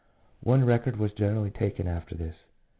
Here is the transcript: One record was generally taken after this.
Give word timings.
One 0.41 0.65
record 0.65 0.97
was 0.97 1.11
generally 1.11 1.51
taken 1.51 1.87
after 1.87 2.15
this. 2.15 2.35